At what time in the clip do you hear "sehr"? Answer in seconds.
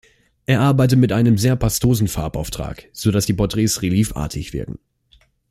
1.37-1.55